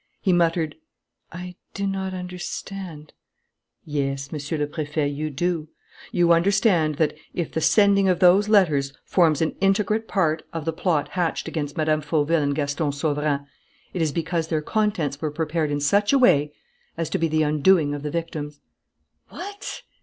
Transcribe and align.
He 0.19 0.33
muttered: 0.33 0.77
"I 1.31 1.53
do 1.75 1.85
not 1.85 2.11
understand" 2.11 3.13
"Yes, 3.85 4.31
Monsieur 4.31 4.57
le 4.57 4.65
Préfet, 4.65 5.15
you 5.15 5.29
do. 5.29 5.67
You 6.11 6.31
understand 6.31 6.95
that, 6.95 7.13
if 7.35 7.51
the 7.51 7.61
sending 7.61 8.09
of 8.09 8.17
those 8.17 8.49
letters 8.49 8.93
forms 9.05 9.43
an 9.43 9.51
integrate 9.61 10.07
part 10.07 10.41
of 10.53 10.65
the 10.65 10.73
plot 10.73 11.09
hatched 11.09 11.47
against 11.47 11.77
Mme. 11.77 11.99
Fauville 12.01 12.41
and 12.41 12.55
Gaston 12.55 12.91
Sauverand, 12.91 13.45
it 13.93 14.01
is 14.01 14.11
because 14.11 14.47
their 14.47 14.63
contents 14.63 15.21
were 15.21 15.29
prepared 15.29 15.69
in 15.69 15.79
such 15.79 16.11
a 16.11 16.17
way 16.17 16.51
as 16.97 17.07
to 17.11 17.19
be 17.19 17.27
the 17.27 17.43
undoing 17.43 17.93
of 17.93 18.01
the 18.01 18.09
victims." 18.09 18.59
"What! 19.29 19.37
What! 19.39 19.81